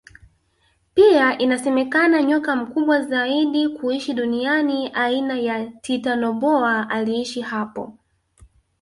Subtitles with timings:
[0.93, 7.97] Pia inasemekana nyoka mkubwa zaidi kuishi duniani aina ya titanoboa aliishi hapo